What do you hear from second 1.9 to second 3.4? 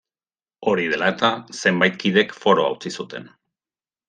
kidek Foroa utzi zuten.